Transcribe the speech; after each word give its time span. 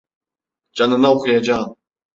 Canına 0.71 1.13
okuyacağım! 1.13 1.75